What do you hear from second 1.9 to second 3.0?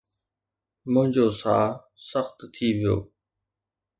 سخت ٿي ويو